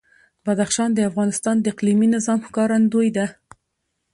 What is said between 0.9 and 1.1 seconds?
د